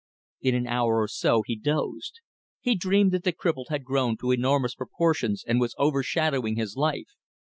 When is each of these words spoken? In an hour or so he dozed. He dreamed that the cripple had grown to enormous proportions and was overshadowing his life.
In 0.41 0.55
an 0.55 0.65
hour 0.65 0.99
or 0.99 1.07
so 1.07 1.43
he 1.45 1.55
dozed. 1.55 2.21
He 2.59 2.73
dreamed 2.73 3.11
that 3.11 3.23
the 3.23 3.31
cripple 3.31 3.65
had 3.69 3.83
grown 3.83 4.17
to 4.17 4.31
enormous 4.31 4.73
proportions 4.73 5.43
and 5.45 5.59
was 5.59 5.75
overshadowing 5.77 6.55
his 6.55 6.75
life. 6.75 7.09